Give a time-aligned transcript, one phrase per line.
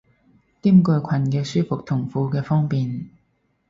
[0.63, 3.11] 兼具裙嘅舒服同褲嘅方便